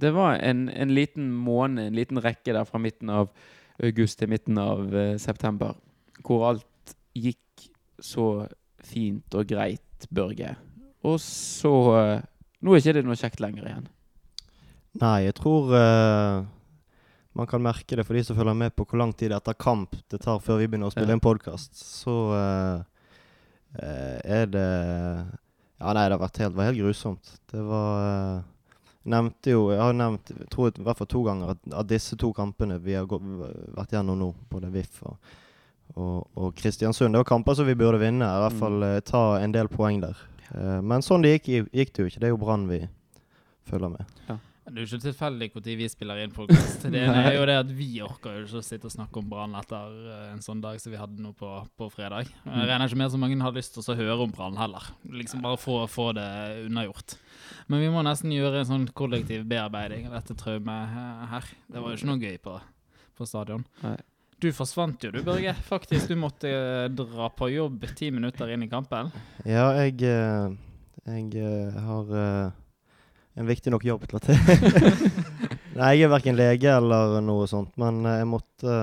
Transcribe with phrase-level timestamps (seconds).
[0.00, 3.30] Det var en, en liten måned, en liten rekke der fra midten av
[3.82, 5.74] august til midten av uh, september,
[6.26, 7.68] hvor alt gikk
[8.02, 8.46] så
[8.84, 9.80] fint og greit,
[10.14, 10.52] Børge.
[11.06, 12.22] Og så uh,
[12.64, 13.86] Nå er ikke det noe kjekt lenger igjen.
[15.02, 16.44] Nei, jeg tror uh,
[17.36, 19.96] man kan merke det for de som følger med på hvor lang tid etter kamp
[20.12, 21.18] det tar før vi begynner å spille Ja.
[21.18, 21.76] en podkast.
[21.76, 22.14] Så
[23.74, 24.68] er det
[25.82, 27.32] Ja, nei, det har vært helt, var helt grusomt.
[27.50, 28.44] Det var
[29.04, 32.16] Nevnte jo Jeg har nevnt jeg tror i hvert fall to ganger at at, disse
[32.16, 33.22] to kampene vi har gått,
[33.76, 35.16] vært gjennom nå, både VIF og,
[35.96, 38.24] og, og Kristiansund, det var kamper som vi burde vinne.
[38.24, 38.58] I hvert Mm.
[38.62, 39.02] fall mm.
[39.10, 40.16] ta en del poeng der.
[40.54, 42.20] Eh, men sånn det gikk, gikk det jo ikke.
[42.20, 42.80] Det er jo Brann vi
[43.68, 44.04] følger med.
[44.64, 46.86] Det er jo ikke tilfeldig når vi spiller inn podkast.
[46.88, 49.26] Det ene er jo det at vi orker jo ikke å sitte og snakke om
[49.28, 52.30] Brann etter eh, en sånn dag som vi hadde nå på, på fredag.
[52.46, 54.88] Jeg regner ikke med så mange har lyst til å høre om Brann heller.
[55.04, 56.24] Liksom bare få, få det
[56.64, 57.18] unnagjort.
[57.68, 61.52] Men vi må nesten gjøre en sånn kollektiv bearbeiding av dette traumet eh, her.
[61.68, 62.56] Det var jo ikke noe gøy på,
[63.20, 63.68] på stadion.
[63.84, 63.98] Nei.
[64.40, 65.52] Du forsvant jo, du Børge.
[65.68, 69.12] Faktisk, du måtte eh, dra på jobb ti minutter inn i kampen.
[69.44, 70.00] Ja, jeg,
[71.04, 72.18] jeg har
[73.34, 74.28] en viktig nok jobb til at
[75.74, 78.74] Nei, jeg er verken lege eller noe sånt, men eh, jeg måtte,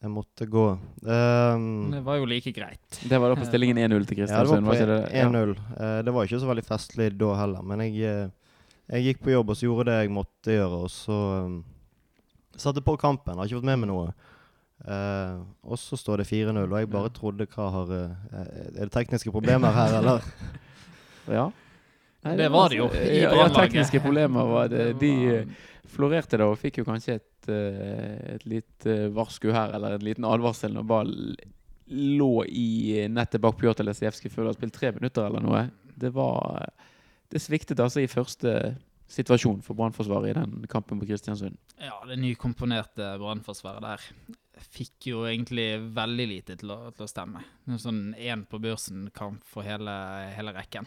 [0.00, 0.64] jeg måtte gå.
[1.06, 2.98] Um, Det var jo like greit.
[2.98, 4.98] Det var da på stillingen 1-0 til ja, det var var ikke det?
[5.22, 5.54] 1-0.
[5.78, 8.58] Eh, det var ikke så veldig festlig da heller, men jeg, eh,
[8.96, 11.56] jeg gikk på jobb og så gjorde det jeg måtte gjøre, og så um,
[12.58, 13.38] satte på kampen.
[13.38, 14.10] Har ikke fått med meg noe.
[14.84, 18.40] Uh, og så står det 4-0, og jeg bare trodde hva har uh,
[18.74, 20.26] Er det tekniske problemer her, eller?
[21.30, 21.46] Ja.
[22.24, 24.84] Nei, Det var det jo, i Ja, ja, tekniske problemer var det.
[24.94, 29.74] Det De eh, florerte da og fikk jo kanskje et, eh, et lite varsku her,
[29.76, 31.12] eller en liten advarsel når ball
[31.94, 35.66] lå i nettet bak Pjotr Lesijevskij før du har spilt tre minutter eller noe.
[35.94, 36.70] Det var
[37.30, 38.76] Det sviktet altså i første
[39.10, 41.56] situasjon for Brannforsvaret i den kampen på Kristiansund.
[41.82, 44.04] Ja, det nykomponerte brannforsvaret der
[44.74, 45.66] fikk jo egentlig
[45.96, 47.42] veldig lite til å, til å stemme.
[47.66, 49.94] Det er Sånn én på børsen-kamp for hele,
[50.36, 50.86] hele rekken.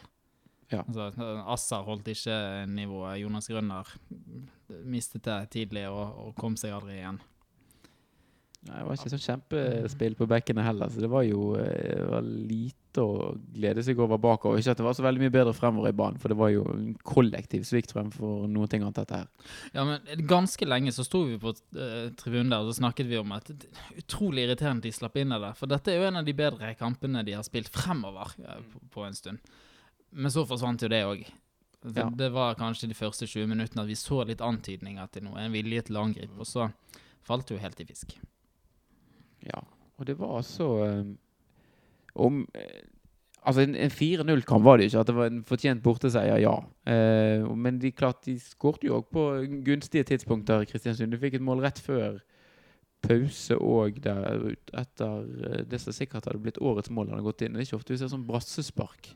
[0.72, 0.84] Ja.
[0.84, 1.12] Altså,
[1.48, 3.22] Assar holdt ikke nivået.
[3.22, 3.88] Jonas Grønner
[4.84, 7.22] mistet det tidlig og, og kom seg aldri igjen.
[8.68, 12.08] Nei, Det var ikke sånn kjempespill på bekkene heller, så det var jo eh, det
[12.10, 14.60] var lite å glede seg over bakover.
[14.60, 16.64] Ikke at det var så veldig mye bedre fremover i banen, for det var jo
[16.74, 19.54] en kollektiv svikt fremfor noe annet dette her.
[19.76, 23.22] Ja, men Ganske lenge så sto vi på uh, tribunen der og så snakket vi
[23.22, 25.54] om at det er utrolig irriterende at de slapp inn av det.
[25.62, 28.84] For dette er jo en av de bedre kampene de har spilt fremover uh, på,
[28.98, 29.46] på en stund.
[30.12, 31.26] Men så forsvant jo det òg.
[31.96, 32.08] Ja.
[32.10, 35.40] Det var kanskje de første 20 minuttene at vi så litt antydninger til noe.
[35.40, 36.36] En vilje til å angripe.
[36.42, 36.68] Og så
[37.28, 38.18] falt det jo helt i fisk.
[39.46, 39.62] Ja,
[39.98, 41.18] og det var så um,
[42.18, 42.86] om eh,
[43.48, 45.00] Altså, en, en 4-0-kamp var det ikke.
[45.00, 46.56] At det var en fortjent borteseier, ja.
[46.84, 49.24] Uh, men de klart, de skårte jo òg på
[49.64, 51.14] gunstige tidspunkter, Kristiansund.
[51.14, 52.18] Du fikk et mål rett før
[53.06, 57.46] pause og der ut- etter eh, det som sikkert hadde blitt årets mål hadde gått
[57.46, 57.54] inn.
[57.54, 59.14] Det er ikke ofte vi ser sånn brassespark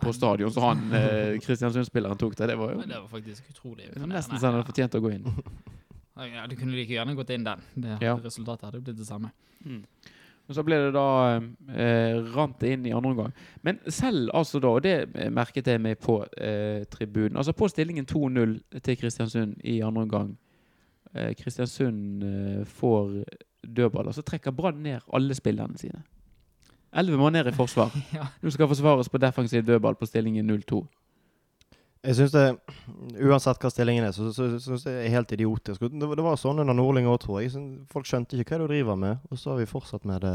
[0.00, 2.50] på stadion som han eh, Kristiansund-spilleren tok det.
[2.52, 5.02] Det var jo det var faktisk utrolig det var nesten så han hadde fortjent å
[5.04, 5.30] gå inn.
[6.14, 7.62] Ja, Du kunne like gjerne gått inn den.
[7.74, 8.18] Det, Ja.
[8.22, 9.32] Resultatet hadde blitt det samme.
[10.44, 11.40] Og så ble det da
[11.72, 13.32] eh, rant det inn i andre omgang.
[13.64, 18.04] Men selv altså da, og det merket jeg meg på eh, tribunen Altså på stillingen
[18.04, 20.34] 2-0 til Kristiansund i andre omgang.
[21.14, 23.22] Eh, Kristiansund eh, får
[23.64, 24.12] dødballer.
[24.12, 26.04] Så trekker Brann ned alle spillerne sine.
[26.94, 27.94] Elleve måneder i forsvar.
[28.16, 28.28] Ja.
[28.40, 30.84] Nå skal forsvares på defensiv dødball på stillingen 0-2.
[32.04, 32.44] Jeg syns det
[33.24, 35.80] Uansett hva stillingen er, så, så, så synes jeg det er helt idiotisk.
[35.80, 37.54] Det, det var sånn under Nordling òg, tror jeg.
[37.90, 40.34] Folk skjønte ikke hva du driver med, og så har vi fortsatt med det.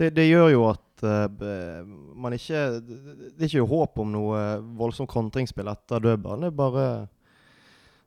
[0.00, 1.86] Det, det gjør jo at uh,
[2.16, 4.42] man ikke Det er ikke håp om noe
[4.78, 6.46] voldsomt kontringsspill etter dødballen.
[6.46, 6.86] Det er bare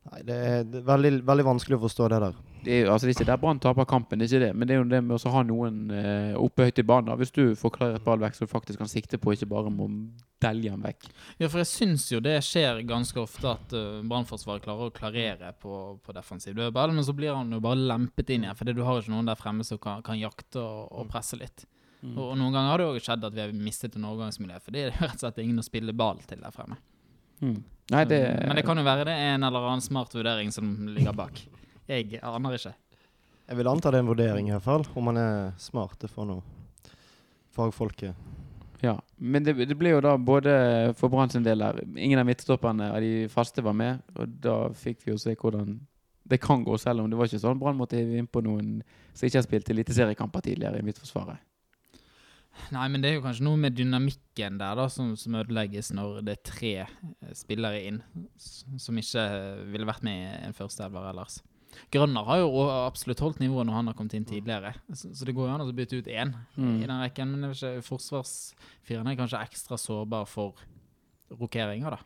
[0.03, 2.39] Nei, det det er veldig, veldig vanskelig å forstå det der.
[2.63, 4.51] Det er, altså, det er ikke der Brann taper kampen, det er ikke det.
[4.55, 7.17] Men det er jo det med å ha noen eh, oppe høyt i banen.
[7.19, 9.89] Hvis du får klarert ball vekk, så du faktisk kan sikte på, ikke bare må
[10.43, 11.09] delge den vekk.
[11.41, 15.53] Ja, for jeg syns jo det skjer ganske ofte at uh, Brannforsvaret klarer å klarere
[15.59, 18.83] på, på defensiv dødball, men så blir han jo bare lempet inn igjen, fordi du
[18.87, 21.67] har ikke noen der fremme som kan, kan jakte og, og presse litt.
[22.03, 22.17] Mm.
[22.17, 24.75] Og, og noen ganger har det òg skjedd at vi har mistet en overgangsmiljø, for
[24.75, 26.79] det er rett og slett ingen å spille ball til der fremme.
[27.43, 27.59] Mm.
[27.91, 30.69] Nei, det, Men det kan jo være det er en eller annen smart vurdering som
[30.95, 31.41] ligger bak.
[31.89, 32.73] Jeg aner ikke.
[33.43, 34.85] Jeg vil anta det er en vurdering, i hvert fall.
[34.95, 35.97] Om man er smart.
[35.99, 36.39] Det får nå
[37.53, 38.15] fagfolket
[38.81, 40.53] Ja, men det, det ble jo da både
[40.97, 44.57] for Brann sin del der Ingen av midtstopperne av de faste var med, og da
[44.75, 45.77] fikk vi jo se hvordan
[46.23, 48.77] det kan gå, selv om det var ikke sånn Brann måtte hive innpå noen
[49.13, 51.41] som ikke har spilt eliteseriekamper tidligere i midtforsvaret.
[52.73, 56.21] Nei, men det er jo kanskje noe med dynamikken der da, som, som ødelegges når
[56.25, 57.99] det er tre eh, spillere inn
[58.37, 59.25] som ikke
[59.73, 61.41] ville vært med i en førsteelver ellers.
[61.91, 62.49] Grønner har jo
[62.87, 65.61] absolutt holdt nivået når han har kommet inn tidligere, så, så det går jo an
[65.65, 66.75] å bytte ut én Mm.
[66.83, 67.31] i den rekken.
[67.31, 70.53] Men det er ikke, forsvarsfireren er kanskje ekstra sårbar for
[71.39, 71.99] rokeringer, da.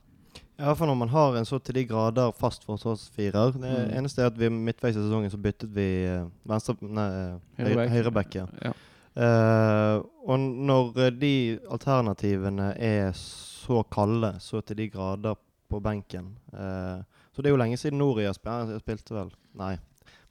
[0.57, 3.93] Ja, for når man har en så til de grader fast forsvarsfirer Det Mm.
[3.97, 7.89] eneste er at vi midtveis i sesongen så byttet vi eh, venstre Nei, eh, høyre-
[7.89, 8.35] Høyreback.
[8.35, 8.73] Ja.
[9.17, 15.35] Eh, og når de alternativene er så kalde, så til de grader
[15.69, 17.01] på benken eh,
[17.37, 19.29] Så det er jo lenge siden Noria spil han spilte, vel?
[19.61, 19.75] Nei.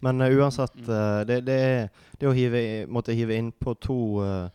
[0.02, 1.60] Men uh, uansett, eh, det, det
[2.18, 2.60] det å hive,
[2.90, 4.48] måtte hive inn på to uh,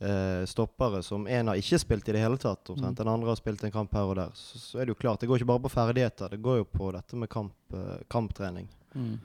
[0.00, 2.98] eh, stoppere som en har ikke spilt i det hele tatt, omtrent.
[2.98, 3.00] Mm.
[3.04, 4.30] Den andre har spilt en kamp her og der.
[4.34, 6.70] Så, så er det jo klart, det går ikke bare på ferdigheter, det går jo
[6.70, 8.70] på dette med kamp, eh, kamptrening.
[8.94, 9.18] Mm.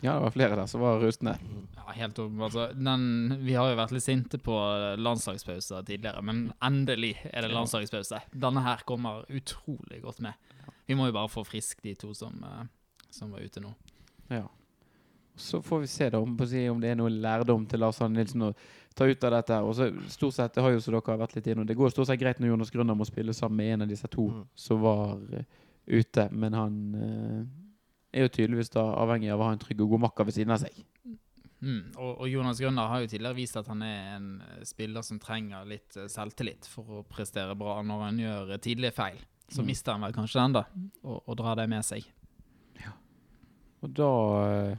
[0.00, 1.38] Ja, det var flere der som var rustne.
[1.78, 4.56] Ja, helt opp, altså, den, Vi har jo vært litt sinte på
[5.00, 8.20] landslagspauser tidligere, men endelig er det landslagspause.
[8.34, 10.36] Denne her kommer utrolig godt med.
[10.86, 12.66] Vi må jo bare få frisk de to som, eh,
[13.10, 13.72] som var ute nå.
[14.28, 14.44] Ja.
[15.36, 17.80] Så får vi se da om, på å si, om det er noe lærdom til
[17.82, 18.52] Lars Arne Nilsen å
[18.94, 19.56] ta ut av dette.
[19.66, 21.90] Og så stort sett, Det har jo så dere har vært litt innom, det går
[21.90, 24.44] stort sett greit når Jonas Grønner må spille sammen med en av disse to Mm.
[24.54, 25.44] som var eh,
[25.88, 26.28] ute.
[26.30, 30.00] Men han eh, er jo tydeligvis da avhengig av å ha en trygg og god
[30.06, 30.84] makker ved siden av seg.
[31.64, 31.96] Mm.
[31.96, 35.64] Og, og Jonas Grønner har jo tidligere vist at han er en spiller som trenger
[35.66, 39.18] litt eh, selvtillit for å prestere bra når han gjør tidlige feil.
[39.48, 39.66] Så Mm.
[39.66, 40.64] mister han vel kanskje den, da,
[41.04, 42.04] og, og drar det med seg.
[43.84, 44.08] Og da
[44.48, 44.76] eh,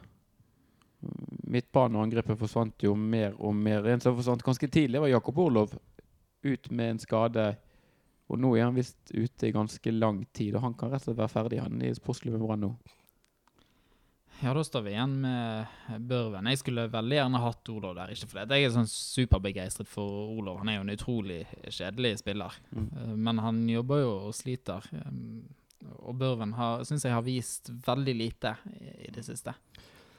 [1.54, 3.86] Midtbaneangrepet forsvant jo mer og mer.
[3.92, 5.76] En som forsvant ganske tidlig, var Jakob Orlov.
[6.46, 7.46] Ut med en skade.
[8.30, 11.12] Og nå er han visst ute i ganske lang tid, og han kan rett og
[11.12, 12.72] slett være ferdig han i sportsklubben Brann nå.
[14.44, 15.66] Ja, da står vi igjen med
[16.00, 16.48] Børven.
[16.52, 18.12] Jeg skulle veldig gjerne hatt Olov der.
[18.14, 20.60] Ikke fordi jeg er sånn superbegeistret for Olov.
[20.62, 21.40] Han er jo en utrolig
[21.72, 22.58] kjedelig spiller.
[22.76, 22.90] Mm.
[22.92, 24.86] Eh, Men han jobber jo og sliter.
[25.06, 25.46] Um,
[26.02, 26.54] Og Børven
[26.84, 28.56] syns jeg har vist veldig lite
[29.06, 29.54] i, det siste.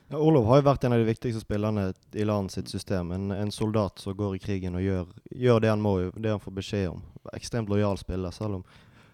[0.08, 3.10] Ja, Orlov har jo vært en av de viktigste spillerne i landet sitt system.
[3.12, 6.42] En, en soldat som går i krigen og gjør, gjør det han må, det han
[6.42, 7.02] får beskjed om.
[7.34, 8.64] Ekstremt lojal spiller, selv om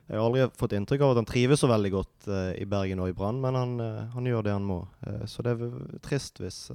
[0.09, 3.01] jeg har aldri fått inntrykk av at han trives så veldig godt uh, i Bergen
[3.01, 4.83] og i Brann, men han, uh, han gjør det han må.
[5.07, 5.73] Uh, så det er
[6.05, 6.67] trist hvis,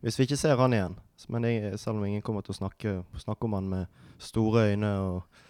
[0.00, 0.96] hvis vi ikke ser han igjen.
[1.28, 4.92] Men jeg, selv om ingen kommer til å snakke, snakke om han med store øyne
[5.02, 5.40] og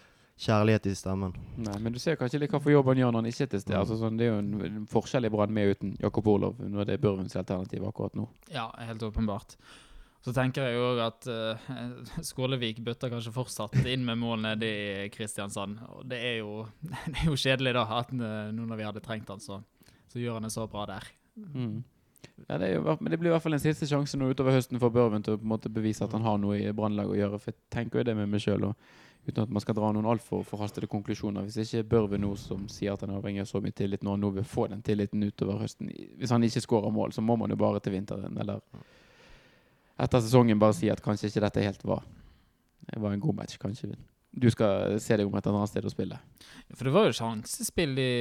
[0.41, 1.35] kjærlighet i stemmen.
[1.61, 3.51] Nei, men du ser kanskje litt hva for jobb han gjør når han ikke er
[3.53, 3.77] til stede.
[3.77, 3.83] Mm.
[3.83, 6.89] Altså, sånn, det er jo en, en forskjell i Brann med uten Jakob Orlov, når
[6.89, 8.25] det er Børvens alternativ akkurat nå.
[8.53, 9.55] Ja, helt åpenbart.
[10.21, 11.69] Så tenker jeg òg at uh,
[12.29, 15.79] Skålevik bøtter kanskje fortsatt inn med mål nede i Kristiansand.
[15.97, 16.67] Og det er jo,
[17.09, 19.61] det er jo kjedelig, da, at eh, nå når vi hadde trengt han, så,
[20.11, 21.09] så gjør han det så bra der.
[21.41, 21.81] Mm.
[22.47, 24.79] Ja, det jo, men det blir i hvert fall en siste sjanse nå utover høsten
[24.81, 27.17] for Børven til å på en måte bevise at han har noe i brannlaget å
[27.17, 27.39] gjøre.
[27.41, 28.69] For jeg tenker jo det med meg sjøl,
[29.25, 31.49] uten at man skal dra noen altfor forhastede konklusjoner.
[31.49, 34.45] Hvis ikke Børven nå, som sier at han er så mye tillit, han nå vil
[34.45, 37.81] få den tilliten utover høsten Hvis han ikke skårer mål, så må man jo bare
[37.81, 38.61] til vinteren, eller
[39.99, 42.05] etter sesongen bare si at kanskje ikke dette helt var
[42.87, 43.93] Det var en god match, kanskje.
[44.31, 46.15] Du skal se deg om et annet sted å spille.
[46.71, 48.11] For det var jo sjansespill de,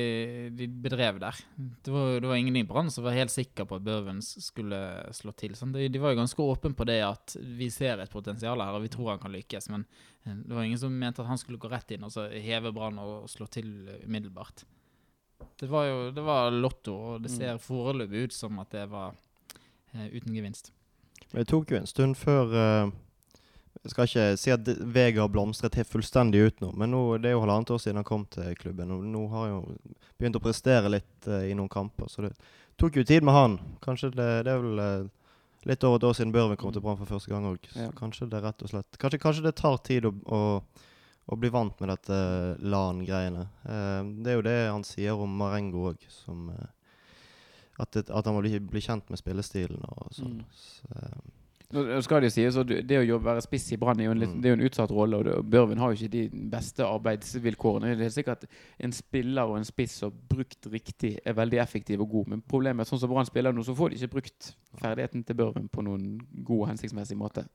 [0.58, 1.38] de bedrev der.
[1.54, 4.80] Det var, det var ingen i Brann som var helt sikker på at Børven skulle
[5.14, 5.54] slå til.
[5.54, 8.74] Sånn, de, de var jo ganske åpne på det at vi ser et potensial her,
[8.74, 9.70] og vi tror han kan lykkes.
[9.70, 9.86] Men
[10.24, 12.74] eh, det var ingen som mente at han skulle gå rett inn og så heve
[12.74, 13.70] Brann og slå til
[14.02, 14.66] umiddelbart.
[15.62, 19.14] Det var jo det var lotto, og det ser foreløpig ut som at det var
[19.94, 20.74] eh, uten gevinst.
[21.30, 22.90] Men det tok jo en stund før uh,
[23.84, 27.36] Jeg skal ikke si at Vega blomstret helt fullstendig ut nå, men nå, det er
[27.36, 28.90] jo halvannet år siden han kom til klubben.
[28.92, 32.34] Og nå har han jo begynt å prestere litt uh, i noen kamper, så det
[32.80, 33.56] tok jo tid med han.
[33.84, 35.32] Kanskje det, det er vel uh,
[35.70, 37.70] litt over et år siden Børven kom til Brann for første gang òg.
[37.76, 37.88] Ja.
[37.96, 40.42] Kanskje det rett og slett Kanskje, kanskje det tar tid å, å,
[41.30, 42.20] å bli vant med dette
[42.64, 43.46] LAN-greiene.
[44.24, 46.48] Det er jo det han sier om Marengo òg, som
[47.80, 50.40] at, det, at han må bli, bli kjent med spillestilen og sånn.
[50.40, 50.64] Mm.
[50.64, 51.20] Så, eh,
[51.70, 54.18] Nå skal det jo sies, det å jobbe, være spiss i Brann er jo en,
[54.18, 54.40] litt, Mm.
[54.42, 55.18] det er jo en utsatt rolle.
[55.20, 57.92] og det, Børven har jo ikke de beste arbeidsvilkårene.
[57.96, 62.00] Det er sikkert at en spiller og en spiss som brukt riktig er veldig effektiv
[62.02, 62.26] og god.
[62.32, 64.50] Men problemet er sånn som Brann spiller nå, så får de ikke brukt
[64.82, 67.46] ferdigheten til Børven på noen god og hensiktsmessig måte.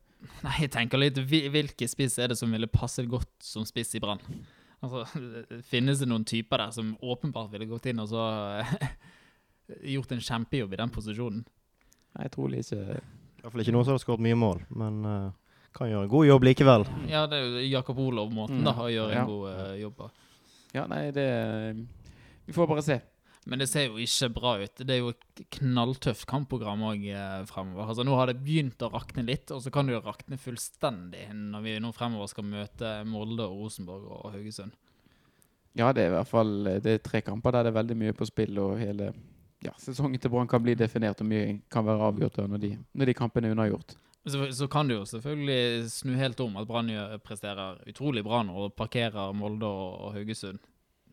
[0.45, 3.99] Nei, jeg tenker litt Hvilke spiss er det som ville passet godt som spiss i
[3.99, 4.23] Brann?
[4.79, 5.03] Altså,
[5.73, 8.23] finnes det noen typer der som åpenbart ville gått inn og så
[9.83, 11.45] gjort en kjempejobb i den posisjonen?
[12.15, 13.01] Nei, Jeg tror ikke
[13.45, 15.31] Iallfall ikke noen som har skåret mye mål, men uh,
[15.75, 16.85] kan gjøre en god jobb likevel.
[17.11, 18.63] Ja, det er jo Jakob Olov-måten Mm.
[18.65, 19.25] da, å gjøre en Ja.
[19.25, 20.07] god uh, jobb på.
[20.73, 21.27] Ja, nei, det
[22.47, 23.01] Vi får bare se.
[23.47, 24.75] Men det ser jo ikke bra ut.
[24.81, 27.03] Det er jo et knalltøft kampprogram òg
[27.45, 27.89] fremover.
[27.91, 31.27] Altså, nå har det begynt å rakne litt, og så kan det jo rakne fullstendig
[31.33, 34.73] når vi nå fremover skal møte Molde, og Rosenborg og Haugesund.
[35.75, 38.13] Ja, det er i hvert fall det er tre kamper der det er veldig mye
[38.17, 39.11] på spill, og hele
[39.63, 43.11] ja, sesongen til Brann kan bli definert, og mye kan være avgjort når de, når
[43.11, 43.95] de kampene er unnagjort.
[44.25, 46.89] Så, så kan det jo selvfølgelig snu helt om at Brann
[47.23, 50.59] presterer utrolig bra nå og parkerer Molde og, Haugesund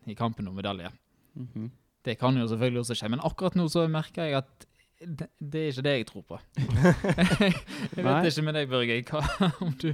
[0.09, 0.91] i kampen om medalje.
[1.37, 1.71] Mhm.
[2.03, 4.65] Det kan jo selvfølgelig også skje, men akkurat nå så merker jeg at
[4.99, 6.39] det, det er ikke det jeg tror på.
[7.95, 8.97] jeg vet ikke med deg, Børge.
[9.07, 9.93] Hva om du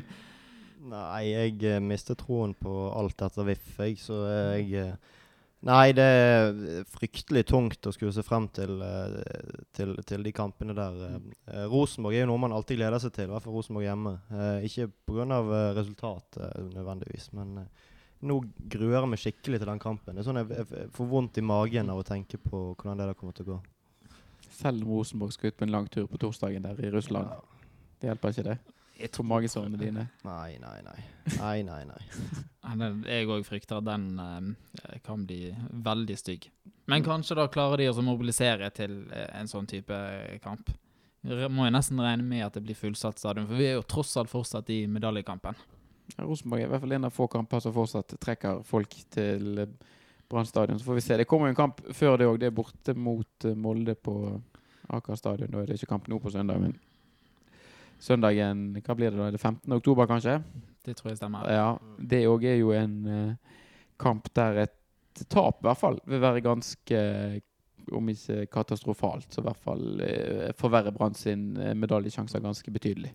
[0.89, 5.17] Nei, jeg mister troen på alt etter VIF, jeg, så jeg eh,
[5.67, 9.17] Nei, det er fryktelig tungt å skulle se frem til, eh,
[9.75, 11.01] til, til de kampene der.
[11.51, 14.13] Eh, Rosenborg er jo noe man alltid gleder seg til, i hvert fall Rosenborg hjemme.
[14.31, 15.41] Eh, ikke pga.
[15.75, 17.65] Resultatet nødvendigvis, men
[18.29, 18.39] nå
[18.71, 20.15] gruer jeg meg skikkelig til den kampen.
[20.15, 23.11] Det er sånn jeg, jeg, får vondt i magen av å tenke på hvordan det
[23.11, 23.59] der kommer til å gå.
[24.61, 27.35] Selv om Rosenborg skal ut på en lang tur på torsdagen der i Russland.
[27.99, 28.59] Det hjelper ikke det?
[28.99, 30.07] Jeg For magesårene dine.
[30.27, 30.99] Nei, nei, nei.
[31.37, 32.01] Nei, nei, nei.
[33.09, 35.53] Jeg òg frykter at den eh, kan bli
[35.85, 36.49] veldig stygg.
[36.89, 39.95] Men kanskje da klarer de å mobilisere til eh, en sånn type
[40.43, 40.71] kamp.
[41.29, 43.85] Re- Må jeg nesten regne med at det blir fullsatt stadion, for vi er jo
[43.87, 45.57] tross alt fortsatt i medaljekampen.
[46.17, 49.63] Ja, Rosenborg er i hvert fall en av få kamper som fortsatt trekker folk til
[49.65, 49.73] eh,
[50.29, 50.77] Brann stadion.
[50.77, 51.17] Så får vi se.
[51.17, 52.35] Det kommer jo en kamp før det òg.
[52.41, 54.13] Det er borte mot eh, Molde på
[54.93, 55.49] Aker stadion.
[55.53, 56.75] Da er det ikke kamp nå på søndag, men
[57.99, 59.27] søndagen Hva blir det da?
[59.27, 59.73] Er det 15.
[59.75, 60.39] oktober, kanskje?
[60.85, 61.49] Det tror jeg stemmer.
[61.51, 61.69] Ja.
[61.99, 63.59] Det òg er jo en eh,
[63.99, 64.75] kamp der et
[65.27, 66.99] tap i hvert fall vil være ganske
[67.95, 73.11] om ikke katastrofalt, så i hvert fall forverrer forverre Brann sin eh, medaljesjanser ganske betydelig.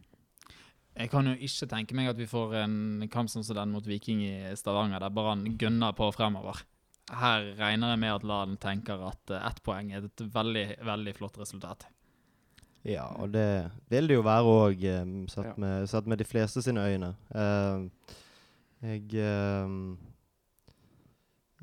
[0.95, 4.23] Jeg kan jo ikke tenke meg at vi får en kamp som den mot Viking
[4.23, 6.63] i Stavanger, der Brann gønner på fremover.
[7.11, 11.17] Her regner jeg med at Laden tenker at eh, ett poeng er et veldig, veldig
[11.19, 11.89] flott resultat.
[12.85, 14.83] Ja, og det vil det jo være òg,
[15.33, 15.53] sett, Ja.
[15.57, 17.15] med- sett med de fleste sine øyne.
[17.35, 17.89] Uh,
[18.83, 19.69] jeg eh,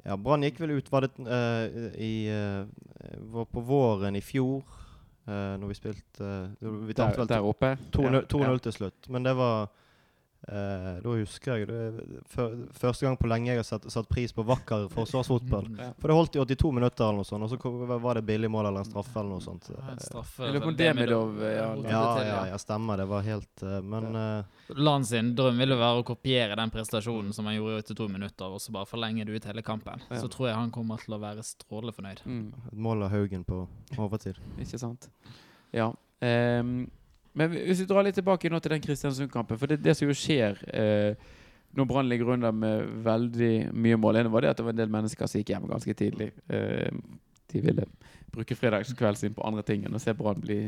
[0.05, 2.65] Ja, Brann gikk vel ut Var det uh, i eh,
[3.29, 4.63] Var på våren i fjor,
[5.27, 7.75] uh, når vi spilte eh, Vi tapte vel der oppe.
[7.93, 8.57] 2-0 2-0 Ja.
[8.57, 9.09] til slutt.
[9.09, 9.69] Men det var
[10.48, 14.33] eh, Da husker jeg det, før, Første gang på lenge jeg har satt, satt pris
[14.33, 15.67] på vakker forsvarsfotball.
[16.01, 18.50] For det holdt i 82 minutter, eller noe sånt, og så kom- var det billig
[18.51, 19.69] mål eller en straffe eller noe sånt.
[19.69, 22.98] Ja, en straffe, på Demidov, Demidov, ja, Ja, ja, ja, stemmer.
[22.98, 24.43] Det var helt eh, Men uh,
[24.75, 28.45] Land sin drøm ville være å kopiere den prestasjonen som han gjorde i 82 minutter,
[28.48, 30.00] og så bare forlenge det ut hele kampen.
[30.10, 32.21] Så tror jeg han kommer til å være strålende fornøyd.
[32.25, 32.53] Mm.
[32.71, 33.67] et mål av Haugen på
[33.98, 34.38] overtid.
[34.60, 35.10] Ikke sant?
[35.74, 35.91] Ja.
[36.21, 36.89] Ehm,
[37.38, 40.15] men hvis vi drar litt tilbake nå til den Kristiansund-kampen, for det, det som jo
[40.17, 41.29] skjer eh,
[41.77, 44.81] når Brann ligger under med veldig mye mål, ene var det at det var en
[44.81, 46.31] del mennesker som gikk hjem ganske tidlig.
[46.51, 46.89] Eh,
[47.51, 47.85] de ville
[48.31, 50.59] bruke fredagskvelden sin på andre ting enn å se Brann bli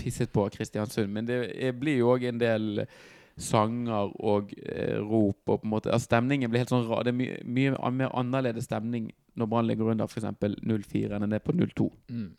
[0.00, 1.12] pisset på av Kristiansund.
[1.12, 2.86] Men det er, blir jo òg en del
[3.36, 7.04] sanger og eh, rop og på en måte altså Stemningen blir helt sånn rar.
[7.04, 10.24] Det er mye, mye mer annerledes stemning når Brann ligger under f.eks.
[10.24, 11.90] 0-4 enn det er på 0-2.
[12.08, 12.30] Mm.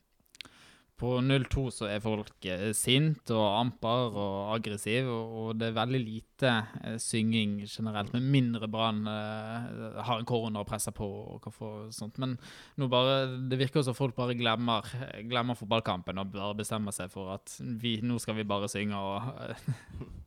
[0.98, 6.00] På 0-2 så er folk eh, sint og amper og aggressiv, og, det er veldig
[6.02, 11.46] lite eh, synging generelt, med mindre Brann eh, har en korona og presser på og
[11.46, 12.18] hva sånt.
[12.18, 12.34] Men
[12.90, 14.90] bare, det virker som folk bare glemmer,
[15.30, 19.22] glemmer fotballkampen og bare bestemmer seg for at vi, nå skal vi bare synge og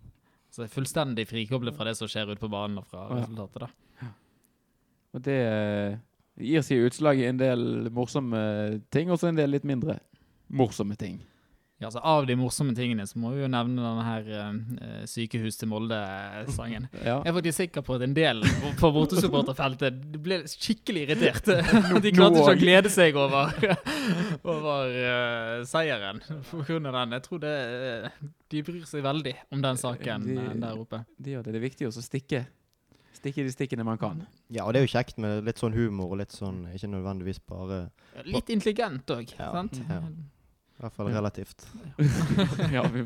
[0.50, 3.68] Så det er fullstendig frikoblet fra det som skjer ute på banen og fra resultatet,
[3.68, 4.08] da.
[5.14, 5.36] Og det
[6.42, 8.40] gir seg utslag i en del morsomme
[8.90, 10.00] ting, og så en del litt mindre
[10.50, 11.20] morsomme ting.
[11.80, 15.56] Ja, altså Av de morsomme tingene så må vi jo nevne denne her uh, Sykehus
[15.56, 16.90] til Molde-sangen.
[17.08, 17.14] Ja.
[17.24, 18.42] Jeg er faktisk sikker på at en del
[18.76, 21.48] på- bortesupporterfeltet ble skikkelig irritert.
[22.04, 23.54] De klarte ikke å glede seg over,
[24.44, 26.80] over uh, seieren pga.
[26.84, 27.14] den.
[27.16, 31.00] Jeg tror det, eh, de bryr seg veldig om den saken De- der oppe.
[31.16, 31.54] Det gjør det.
[31.54, 32.42] Det er viktig også å stikke.
[33.20, 34.20] Stikke de stikkene man kan.
[34.52, 37.40] Ja, og det er jo kjekt med litt sånn humor og litt sånn Ikke nødvendigvis
[37.48, 37.80] bare
[38.24, 39.80] Litt intelligent òg, Ja, sant?
[39.88, 39.98] ja.
[40.80, 41.66] I hvert fall relativt.
[42.72, 43.02] ja, vi,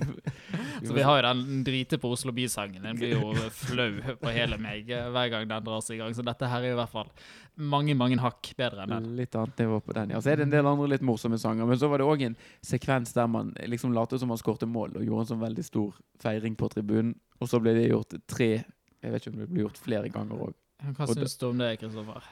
[0.87, 2.85] Så vi har jo den drite på Oslo by-sangen.
[2.87, 6.15] Den blir jo flau på hele meg eh, hver gang den dras i gang.
[6.15, 7.11] Så dette her er jo i hvert fall
[7.59, 9.09] mange, mange hakk bedre enn den.
[9.19, 10.13] Litt annet nivå på den.
[10.15, 11.67] Ja, så er det en del andre litt morsomme sanger.
[11.67, 14.95] Men så var det òg en sekvens der man liksom lot som man skårte mål,
[15.01, 17.17] og gjorde en sånn veldig stor feiring på tribunen.
[17.43, 20.47] Og så ble det gjort tre Jeg vet ikke om det ble gjort flere ganger
[20.47, 20.55] òg.
[20.95, 22.31] Hva syns du om det, Kristoffer?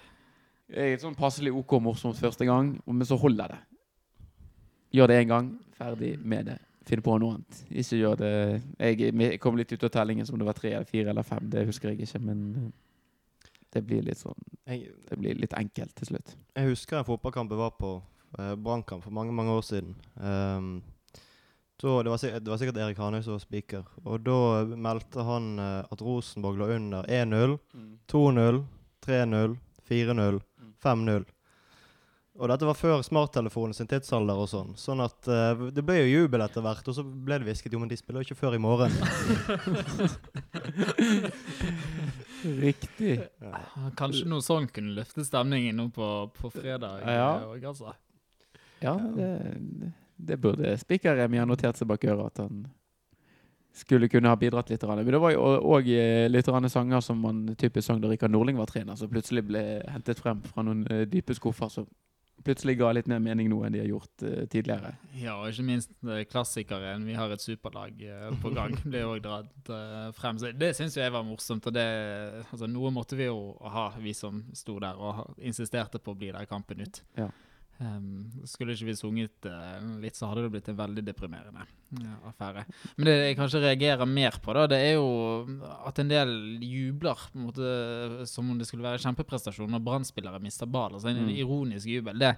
[1.03, 3.61] Sånn passelig OK morsomt første gang, men så holder det.
[4.93, 6.59] Gjør det én gang, ferdig med det.
[6.87, 7.59] Finn på noe annet.
[7.71, 8.33] Ikke gjør det
[8.79, 11.51] Jeg jeg kom litt ut av tellingen som det var tre eller fire eller fem,
[11.51, 12.71] det husker jeg ikke, men eh,
[13.73, 16.35] det blir litt sånn Det blir litt enkelt til slutt.
[16.57, 17.93] jeg husker en fotballkamp jeg var på
[18.39, 19.95] eh, Brannkamp for mange, mange år siden.
[20.17, 20.83] Um,
[21.81, 23.87] så det, var sikkert, det var sikkert Erik Hanøy som var speaker.
[24.05, 27.57] Og da meldte han eh, at Rosenborg lå under 1-0,
[28.13, 28.61] 2-0,
[29.07, 29.57] 3-0,
[29.91, 30.39] 4-0,
[30.85, 31.25] 5-0.
[32.41, 34.71] Og dette var før smarttelefonen sin tidsalder og sånn.
[34.81, 37.81] Sånn at uh, det ble jo jubel etter hvert, og så ble det hvisket jo,
[37.83, 38.95] men de spiller jo ikke før i morgen.
[42.63, 43.19] Riktig.
[43.21, 43.61] Ja.
[44.01, 46.09] Kanskje noe sånn kunne løfte stemningen nå på,
[46.39, 47.05] på fredag.
[47.05, 47.27] Ja.
[47.37, 47.93] eh, og, altså.
[48.83, 49.29] Ja, det,
[50.17, 52.65] det burde spiker Remi ha notert seg bak øret, at han
[53.77, 54.83] skulle kunne ha bidratt litt.
[54.89, 55.45] Men det var jo
[55.77, 55.85] òg
[56.33, 59.63] litt grann sanger som man typisk sang da Rikard Nordling var trener, som plutselig ble
[59.93, 61.69] hentet frem fra noen eh, dype skuffer.
[61.73, 61.87] som
[62.45, 64.95] plutselig ga litt mer mening nå enn de har gjort uh, tidligere.
[65.19, 69.23] Ja, og ikke minst eh, klassikeren 'Vi har et superlag' uh, på gang ble òg
[69.25, 70.41] dratt uh, frem.
[70.41, 71.67] Så det syns jeg var morsomt.
[71.67, 71.87] og det,
[72.51, 76.33] altså, Noe måtte vi jo ha, vi som sto der og insisterte på å bli
[76.35, 77.03] der kampen ut.
[77.19, 77.31] Ja.
[77.81, 81.65] Em, skulle ikke vi sunget uh, litt, så hadde det blitt en veldig deprimerende
[81.99, 82.63] ja, affære.
[82.97, 85.09] Men det jeg kanskje reagerer mer på, da, det er jo
[85.89, 90.39] at en del jubler på en måte, som om det skulle være kjempeprestasjon når Brann-spillere
[90.45, 90.95] mister ball.
[90.95, 91.33] Altså en Mm.
[91.43, 92.19] ironisk jubel.
[92.23, 92.37] Det,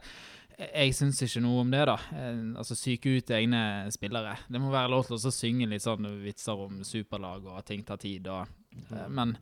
[0.64, 1.98] jeg syns ikke noe om det, da.
[2.14, 4.38] Eh, Altså Syke ut egne spillere.
[4.48, 7.82] Det må være lov til å synge litt sånn vitser om superlag og at ting
[7.84, 8.28] tar tid.
[8.28, 8.48] Og,
[8.92, 9.36] uh, men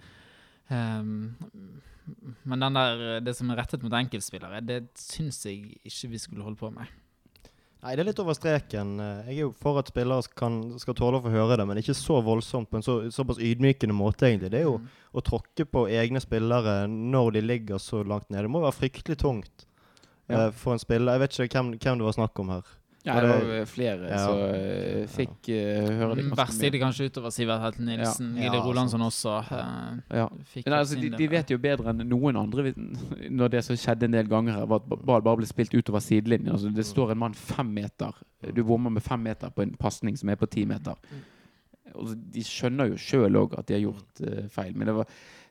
[0.70, 1.36] ehm,
[2.44, 6.42] men den der, det som er rettet mot enkeltspillere, det syns jeg ikke vi skulle
[6.44, 6.86] holde på med.
[7.82, 8.92] Nei, det er litt over streken.
[9.00, 11.76] Eh, Jeg er jo for at spillere kan, skal tåle å få høre det, men
[11.80, 14.50] ikke så voldsomt på en så, såpass ydmykende måte, egentlig.
[14.52, 14.86] Det er jo Mm.
[15.14, 18.42] å tråkke på egne spillere når de ligger så langt nede.
[18.42, 19.66] Det må være fryktelig tungt
[20.28, 20.46] Ja.
[20.46, 21.12] uh, for en spiller.
[21.12, 22.62] Jeg vet ikke hvem, hvem det var snakk om her.
[23.04, 24.18] Ja, det var flere Ja.
[24.22, 26.68] som eh, fikk uh, høre det Mm, ganske Verst mye.
[26.70, 28.28] gikk kanskje utover Sivert Helt Nilsen.
[28.36, 28.42] Ja.
[28.44, 29.32] Gilly Ja, Rolandsson også.
[29.50, 30.28] Uh, Ja.
[30.52, 32.72] fikk Men altså, de, de vet jo bedre enn noen andre
[33.28, 35.98] når det som skjedde en del ganger her, var at ball bare ble spilt utover
[36.00, 36.52] sidelinjen.
[36.54, 38.14] Altså, det står en mann fem meter.
[38.54, 40.94] Du bommer med fem meter på en pasning som er på ti meter.
[41.94, 44.22] Altså, de skjønner jo sjøl òg at de har gjort
[44.54, 44.76] feil.
[44.78, 45.06] Men det, var,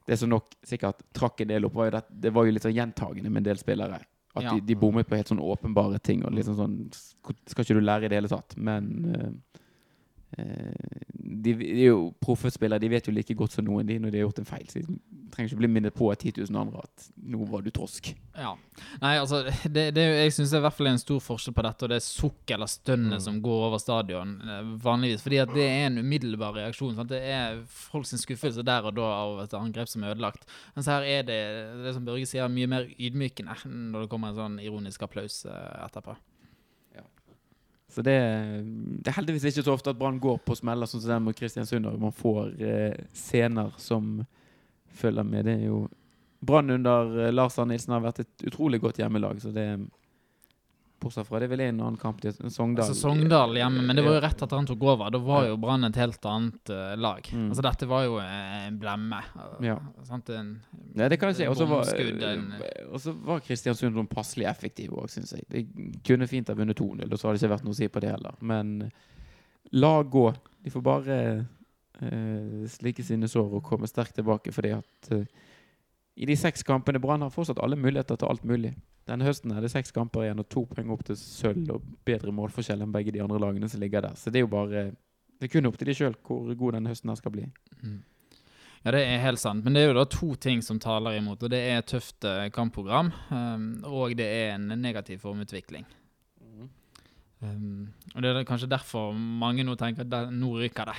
[0.08, 2.64] det som nok sikkert trakk en del opp, var jo det, det var jo litt
[2.64, 4.00] sånn gjentagende med en del spillere.
[4.36, 4.54] At Ja.
[4.56, 6.24] de, de bommet på helt sånn åpenbare ting.
[6.26, 8.56] Og liksom sånn Skal ikke du lære i det hele tatt?
[8.58, 9.60] Men eh,
[10.38, 12.80] de, de er jo proffe spillere.
[12.82, 14.68] De vet jo like godt som noen de når de har gjort en feil.
[14.72, 14.98] Så de
[15.32, 18.10] trenger ikke bli minnet på av 10 000 andre at nå var du trosk.
[18.36, 18.54] Ja.
[19.02, 21.64] Nei, altså, det, det, jeg syns det er i hvert fall en stor forskjell på
[21.68, 23.24] dette og det sukket eller stønnet Mm.
[23.24, 25.24] som går over stadion eh, vanligvis.
[25.26, 26.96] Fordi at det er en umiddelbar reaksjon.
[26.96, 27.10] Sant?
[27.12, 30.46] Det er folks skuffelse der og da av et angrep som er ødelagt.
[30.76, 31.40] Mens her er det,
[31.84, 33.56] det som Børge sier, mye mer ydmykende
[33.92, 36.16] når det kommer en sånn ironisk applaus eh, etterpå.
[37.92, 38.18] Så det,
[39.04, 41.36] det er heldigvis ikke så ofte at Brann går på smeller sånn som den mot
[41.36, 41.90] Kristiansund.
[41.90, 44.22] og Man får eh, scener som
[44.96, 45.46] følger med.
[45.48, 45.82] Det er jo
[46.40, 49.42] Brann under eh, Lars Arne Nilsen har vært et utrolig godt hjemmelag.
[49.44, 49.68] så det
[51.02, 52.86] Bortsett fra det er vel en annen kamp til Sogndal.
[52.86, 55.10] Altså Sogndal hjemme, men det var jo rett etter han tok over.
[55.14, 57.26] Da var jo Brann et helt annet uh, lag.
[57.34, 57.48] Mm.
[57.50, 59.22] Altså Dette var jo en blemme.
[59.36, 59.78] eh, Ja.
[60.08, 60.30] Sant?
[60.30, 60.52] En,
[60.96, 61.48] ja, det kan jeg si.
[61.50, 61.90] Og så var,
[63.26, 65.48] var Kristiansund sånn passelig effektiv òg, syns jeg.
[65.50, 65.66] De
[66.06, 68.04] kunne fint ha vunnet 2-0, og så hadde det ikke vært noe å si på
[68.04, 68.38] det heller.
[68.46, 68.78] Men
[69.72, 70.28] la gå.
[70.62, 71.18] De får bare
[72.02, 75.26] uh, slike sine sår og komme sterkt tilbake, fordi at eh,
[76.16, 78.74] i de seks kampene Brann har fortsatt alle muligheter til alt mulig.
[79.10, 82.34] Denne høsten er det seks kamper igjen og to poeng opp til sølv og bedre
[82.36, 84.18] målforskjell enn begge de andre lagene som ligger der.
[84.20, 84.92] Så det er jo bare
[85.42, 87.48] Det er kun opp til de sjøl hvor god denne høsten her skal bli.
[87.82, 88.04] Mm.
[88.84, 89.64] Ja, det er helt sant.
[89.66, 91.42] Men det er jo da to ting som taler imot.
[91.42, 95.86] Og det er et tøft eh, kampprogram, um, og det er en negativ formutvikling.
[97.42, 100.98] Um, og det er kanskje derfor mange nå tenker at nå ryker det.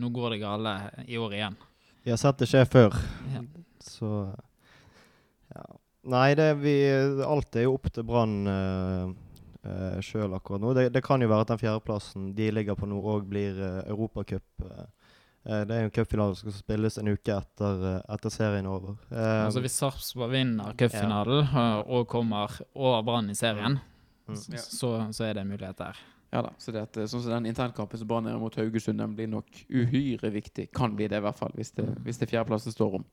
[0.00, 1.56] Nå går det gale i år igjen.
[2.04, 2.96] Vi har sett det skje før,
[3.34, 3.44] Ja.
[3.84, 4.34] Så
[5.54, 5.64] ja.
[6.06, 6.74] Nei, det vi
[7.26, 10.74] Alt er jo opp til Brann uh, sjøl akkurat nå.
[10.78, 13.80] Det, det kan jo være at den fjerdeplassen de ligger på nå, òg blir uh,
[13.90, 14.46] Europacup.
[14.70, 14.84] eh.
[15.46, 18.66] Eh, det er jo en cupfinale som skal spilles en uke etter, eh, etter serien
[18.66, 18.96] er over.
[19.12, 21.66] Um, Altså Hvis Sarpsborg vinner cupfinalen ja.
[21.86, 23.78] og kommer over Brann i serien,
[24.26, 24.34] Mm.
[24.34, 25.94] s- så, så er det en mulighet der.
[26.34, 28.98] Ja da, så det at, eh, sånn som den internkampen som Brann er mot Haugesund,
[28.98, 30.64] den blir nok uhyre viktig.
[30.74, 33.04] Kan bli det, i hvert fall, hvis det, hvis det fjerdeplassen står om.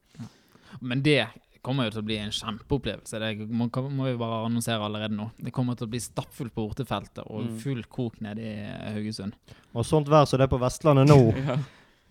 [0.82, 1.28] Men det
[1.64, 3.20] kommer jo til å bli en kjempeopplevelse.
[3.20, 5.30] Det må, kan- må vi bare annonsere allerede nå.
[5.40, 7.58] Det kommer til å bli stappfullt på Ortefeltet og Mm.
[7.60, 9.34] full kok nede i Haugesund.
[9.74, 11.22] Og sånt vær som det er på Vestlandet nå.
[11.48, 11.58] ja.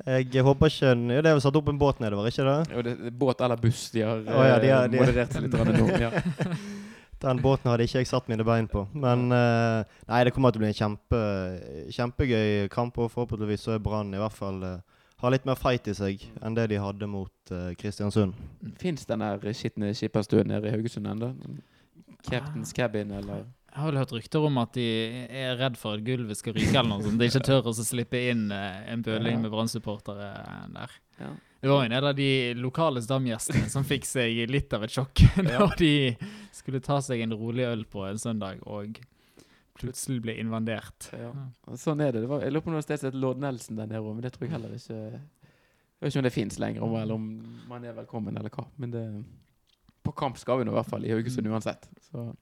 [0.07, 2.73] Jeg håper ikke ja, Det er vel satt opp en båt nedover, ikke det?
[2.75, 4.99] Jo, det, det er båt eller buss de har oh, ja, de har- eh, de-
[4.99, 6.01] moderert litt nå.
[6.01, 6.11] Ja.
[7.23, 8.81] Den båten hadde ikke jeg satt mine bein på.
[8.99, 11.21] Men uh, nei, det kommer til å bli en kjempe,
[11.95, 12.99] kjempegøy kamp.
[12.99, 14.81] Og forhåpentligvis så er Brann i hvert fall eh,
[15.23, 18.35] har litt mer fight i seg enn det de hadde mot uh, Kristiansund.
[18.81, 21.33] Fins den der skitne skipperstuen nede i Haugesund ennå?
[22.27, 23.45] Captain's Cabin, eller?
[23.73, 24.85] Jeg har vel hørt rykter om at de
[25.33, 27.17] er redd for at gulvet skal ryke eller noe sånt.
[27.23, 29.41] De ikke tør å slippe inn eh, en bøling Ja.
[29.47, 30.29] med Brann-supportere
[30.75, 30.93] der.
[31.23, 31.31] Ja.
[31.63, 35.23] Det var jo en av de lokale stamgjestene som fikk seg litt av et sjokk
[35.47, 35.93] når de
[36.53, 38.99] skulle ta seg en rolig øl på en søndag og
[39.79, 41.09] plutselig ble invadert.
[41.17, 41.31] Ja.
[41.81, 42.25] Sånn er det.
[42.25, 44.25] det var, jeg lurer på om det var et Lord Nelson der nede òg, men
[44.25, 47.27] det tror jeg heller ikke Jeg vet ikke om det fins lenger, eller om
[47.71, 48.67] man er velkommen, eller hva.
[48.83, 49.03] Men det,
[50.03, 51.87] på kamp skal vi nå i hvert fall, i Haugesund uansett.
[52.11, 52.33] Så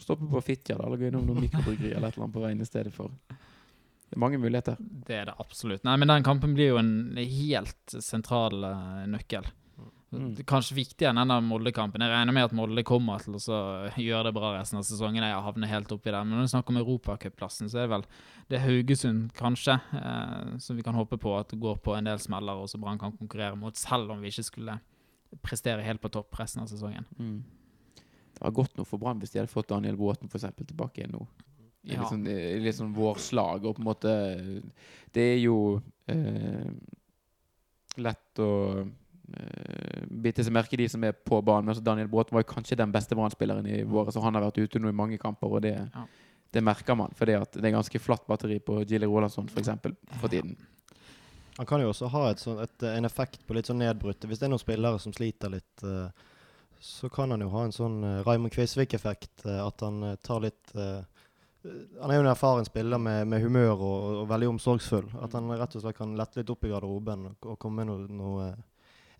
[0.00, 2.66] stoppe på Fitjar, eller gå innom noen mikrobryggeri eller et eller annet på veien i
[2.66, 3.12] stedet for.
[3.30, 4.78] Det er mange muligheter.
[4.80, 5.84] Det er det absolutt.
[5.86, 9.46] Nei, men den kampen blir jo en helt sentral eh, nøkkel.
[10.10, 10.32] Mm.
[10.42, 12.02] Kanskje viktigere enn denne Molde-kampen.
[12.02, 13.58] Jeg regner med at Molde kommer til å så
[14.08, 15.22] gjøre det bra resten av sesongen.
[15.22, 16.24] Jeg havner helt oppi der.
[16.26, 18.06] Men når vi snakker om europacupplassen, så er det vel
[18.50, 22.58] det Haugesund, kanskje, eh, som vi kan håpe på at går på en del smeller,
[22.58, 24.80] og så Brann kan konkurrere mot, selv om vi ikke skulle
[25.46, 27.06] prestere helt på topp resten av sesongen.
[27.20, 27.38] Mm.
[28.34, 31.02] Det var godt noe for Brann hvis de hadde fått Daniel Bråten for eksempel, tilbake
[31.04, 31.26] igjen nå.
[31.86, 32.02] I Ja.
[32.02, 32.26] litt sånn,
[32.66, 34.10] litt sånn vårslag, og på en måte
[35.14, 35.80] Det er jo
[36.12, 36.66] eh,
[37.96, 38.50] lett å
[38.82, 38.90] eh,
[40.10, 41.64] bite seg merke i de som er på banen.
[41.66, 44.44] Men altså Daniel Bråten var jo kanskje den beste Brann-spilleren i våre, så han har
[44.48, 46.04] vært ute nå i mange kamper, og det, Ja.
[46.52, 47.12] det merker man.
[47.14, 50.56] For det er ganske flatt batteri på Gilly Rolandsson for eksempel, for tiden.
[51.58, 54.26] Han kan jo også ha et sånn, et, en effekt på litt sånn nedbrutte.
[54.26, 56.08] Hvis det er noen spillere som sliter litt, eh,
[56.80, 59.44] så kan han jo ha en sånn uh, Raymond Kvisvik-effekt.
[59.44, 61.02] eh, at han eh, tar litt eh,
[62.00, 65.10] Han er jo en erfaren spiller med, med humør og, og veldig omsorgsfull.
[65.20, 67.90] At han rett og slett kan lette litt opp i garderoben og, og komme med
[67.90, 68.54] noe, noe eh,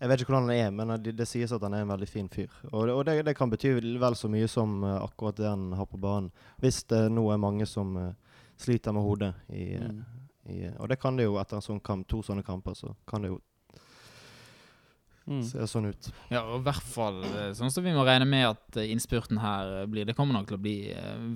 [0.01, 1.93] Jeg vet ikke hvordan han er, men eh, det, det sies at han er en
[1.93, 2.49] veldig fin fyr.
[2.71, 5.85] Og, og det, det kan bety vel så mye som uh, akkurat det han har
[5.85, 6.31] på banen.
[6.63, 8.09] Hvis det nå er mange som uh,
[8.57, 10.01] sliter med hodet i, eh, Mm.
[10.49, 13.21] i, og det kan det jo etter en sånn kamp, to sånne kamper, så kan
[13.21, 13.37] det jo
[15.31, 15.43] Mm.
[15.47, 16.09] se sånn ut.
[16.31, 19.39] Ja, og i hvert fall eh, sånn som vi må regne med at eh, innspurten
[19.41, 20.07] her eh, blir.
[20.07, 20.75] Det kommer nok til å bli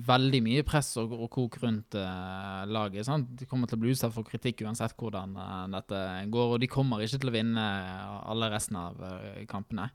[0.06, 3.06] veldig mye press og, og kok rundt uh, laget.
[3.08, 3.30] Sant?
[3.38, 6.56] De kommer til å bli utsatt for kritikk uansett hvordan uh, dette går.
[6.56, 7.64] Og de kommer ikke til å vinne
[8.26, 9.88] alle resten av uh, kampene.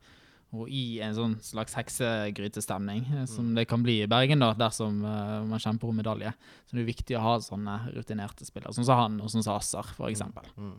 [0.51, 5.61] Og i en sånn slags heksegrytestemning, som det kan bli i Bergen da, dersom man
[5.63, 6.33] kjemper om medalje,
[6.67, 9.55] så det er viktig å ha sånne rutinerte spillere, sånn som han og sånn som
[9.55, 10.49] Assar, for eksempel.
[10.59, 10.73] Mm.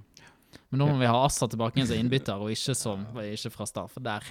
[0.71, 3.67] Men nå må vi ha Assa tilbake igjen som innbytter, og ikke, som, ikke fra
[3.69, 3.93] start.
[3.95, 4.25] For der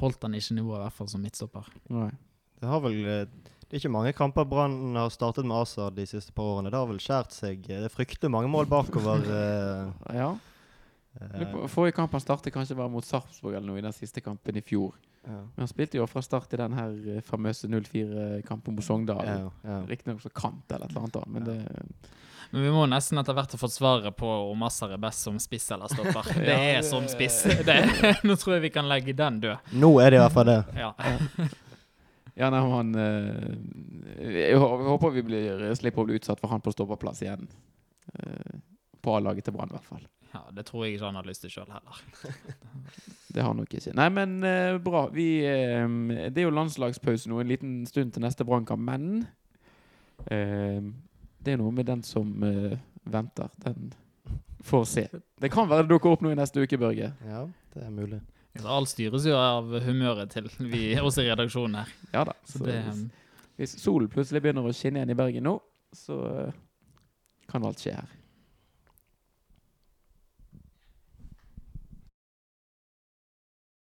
[0.00, 1.68] holdt han ikke nivået, i hvert fall som midtstopper.
[1.92, 2.10] Nei.
[2.58, 3.24] Det har vel eh,
[3.68, 6.70] Det er ikke mange kamper Brann har startet med Asa de siste par årene.
[6.72, 9.22] Det har vel skjært seg eh, Det er fryktelig mange mål bakover.
[9.40, 10.30] eh, Ja.
[11.20, 14.56] eh, Forrige kamp han startet kanskje var mot Sarpsborg eller noe i den siste kampen
[14.58, 14.96] i fjor.
[15.26, 15.38] ja.
[15.54, 19.26] Men han spilte jo fra start i den her famøse 0-4-kampen mot Sogndal.
[19.26, 19.78] Ja, ja.
[19.90, 21.58] Riktignok som kant eller et eller annet, da, men det
[22.50, 25.36] Men vi må nesten etter hvert ha fått svaret på om Assar er best som
[25.42, 26.30] spiss eller stopper.
[26.48, 27.42] Det er som spiss.
[27.68, 27.78] Det,
[28.26, 29.72] nå tror jeg vi kan legge den død.
[29.76, 30.60] Nå er det i hvert fall det.
[30.80, 30.92] Ja.
[32.38, 36.70] Ja, nei, han eh, Jeg håper vi blir, slipper å bli utsatt for han på
[36.72, 37.48] stopperplass igjen.
[38.14, 38.60] Eh,
[39.02, 40.04] på A-laget til Brann, i hvert fall.
[40.32, 41.98] ja, Det tror jeg ikke han hadde lyst til sjøl heller.
[43.28, 43.92] Det har han nok ikke.
[43.98, 45.04] Nei, men eh, bra.
[45.12, 49.26] Vi, det er jo landslagspause nå en liten stund til neste Brannkamp, men
[50.30, 50.78] eh,
[51.48, 52.76] det er noe med den som uh,
[53.08, 53.48] venter.
[53.64, 53.92] Den
[54.68, 55.06] får se.
[55.40, 57.12] Det kan være det dukker opp noe i neste uke, Børge.
[57.24, 58.20] Ja, det er mulig.
[58.58, 61.96] Så alt styres jo av humøret til vi også i redaksjonen her.
[62.12, 62.36] Ja da.
[62.44, 63.02] Så Så det, hvis,
[63.56, 65.56] hvis solen plutselig begynner å skinne igjen i Bergen nå,
[65.96, 66.56] så uh,
[67.48, 68.16] kan alt skje her.